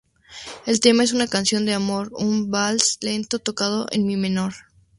El 0.65 0.79
tema 0.79 1.03
es 1.03 1.13
una 1.13 1.27
canción 1.27 1.63
de 1.67 1.75
amor, 1.75 2.09
un 2.17 2.49
vals 2.49 2.97
lento 3.01 3.37
tocado 3.37 3.85
en 3.91 4.07
mi 4.07 4.17
menor. 4.17 4.51